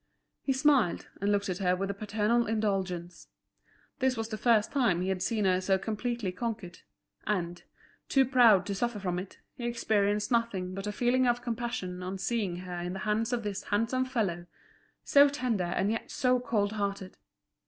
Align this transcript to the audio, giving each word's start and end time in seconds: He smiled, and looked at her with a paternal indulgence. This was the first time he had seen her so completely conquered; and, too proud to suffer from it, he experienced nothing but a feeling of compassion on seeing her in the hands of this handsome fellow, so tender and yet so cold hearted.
He 0.41 0.51
smiled, 0.51 1.07
and 1.21 1.31
looked 1.31 1.47
at 1.47 1.59
her 1.59 1.75
with 1.75 1.91
a 1.91 1.93
paternal 1.93 2.47
indulgence. 2.47 3.27
This 3.99 4.17
was 4.17 4.29
the 4.29 4.35
first 4.39 4.71
time 4.71 5.01
he 5.01 5.09
had 5.09 5.21
seen 5.21 5.45
her 5.45 5.61
so 5.61 5.77
completely 5.77 6.31
conquered; 6.31 6.79
and, 7.27 7.61
too 8.09 8.25
proud 8.25 8.65
to 8.65 8.73
suffer 8.73 8.97
from 8.99 9.19
it, 9.19 9.37
he 9.53 9.63
experienced 9.65 10.31
nothing 10.31 10.73
but 10.73 10.87
a 10.87 10.91
feeling 10.91 11.27
of 11.27 11.43
compassion 11.43 12.01
on 12.01 12.17
seeing 12.17 12.55
her 12.65 12.79
in 12.79 12.93
the 12.93 12.99
hands 13.05 13.31
of 13.31 13.43
this 13.43 13.65
handsome 13.65 14.05
fellow, 14.05 14.47
so 15.03 15.29
tender 15.29 15.65
and 15.65 15.91
yet 15.91 16.09
so 16.09 16.39
cold 16.39 16.71
hearted. 16.71 17.15